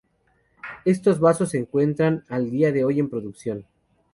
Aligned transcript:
Estos 0.83 1.19
vasos 1.19 1.49
se 1.51 1.59
encuentran 1.59 2.23
al 2.27 2.49
día 2.49 2.71
de 2.71 2.83
hoy 2.83 2.99
en 2.99 3.07
producción. 3.07 3.67